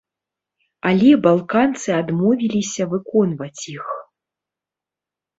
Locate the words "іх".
3.75-3.87